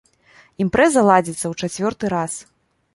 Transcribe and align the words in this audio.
Імпрэза 0.65 1.05
ладзіцца 1.09 1.43
ў 1.51 1.67
чацвёрты 1.67 2.05
раз. 2.19 2.33